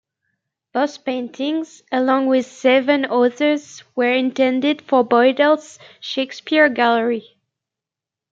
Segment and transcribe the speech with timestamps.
[0.73, 7.37] Both paintings, along with seven others, were intended for Boydell's Shakespeare Gallery.